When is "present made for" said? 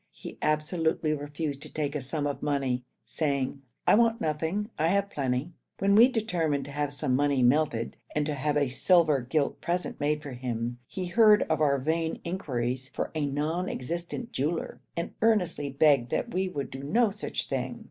9.61-10.31